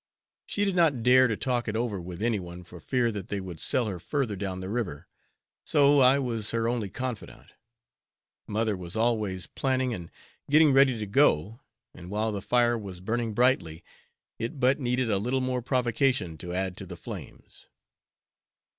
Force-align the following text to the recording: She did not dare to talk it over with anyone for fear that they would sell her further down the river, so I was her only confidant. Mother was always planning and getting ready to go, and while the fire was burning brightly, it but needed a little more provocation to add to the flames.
She 0.47 0.65
did 0.65 0.75
not 0.75 1.03
dare 1.03 1.27
to 1.27 1.37
talk 1.37 1.67
it 1.67 1.75
over 1.75 2.01
with 2.01 2.23
anyone 2.23 2.63
for 2.63 2.79
fear 2.79 3.11
that 3.11 3.27
they 3.27 3.39
would 3.39 3.59
sell 3.59 3.85
her 3.85 3.99
further 3.99 4.35
down 4.35 4.59
the 4.59 4.67
river, 4.67 5.07
so 5.63 5.99
I 5.99 6.17
was 6.17 6.49
her 6.49 6.67
only 6.67 6.89
confidant. 6.89 7.51
Mother 8.47 8.75
was 8.75 8.95
always 8.95 9.45
planning 9.45 9.93
and 9.93 10.09
getting 10.49 10.73
ready 10.73 10.97
to 10.97 11.05
go, 11.05 11.59
and 11.93 12.09
while 12.09 12.31
the 12.31 12.41
fire 12.41 12.79
was 12.79 12.99
burning 12.99 13.35
brightly, 13.35 13.83
it 14.39 14.59
but 14.59 14.79
needed 14.79 15.11
a 15.11 15.19
little 15.19 15.39
more 15.39 15.61
provocation 15.61 16.35
to 16.39 16.51
add 16.51 16.77
to 16.77 16.87
the 16.87 16.97
flames. 16.97 17.69